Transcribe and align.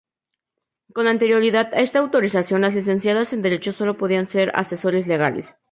Con 0.95 1.05
anterioridad 1.05 1.67
a 1.75 1.81
esta 1.81 1.99
autorización, 1.99 2.61
las 2.61 2.73
licenciadas 2.73 3.33
en 3.33 3.43
derecho 3.43 3.71
solo 3.71 3.97
podían 3.99 4.25
ser 4.25 4.51
asesores 4.55 5.05
legales. 5.05 5.53